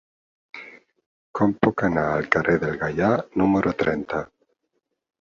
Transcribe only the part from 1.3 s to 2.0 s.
Com puc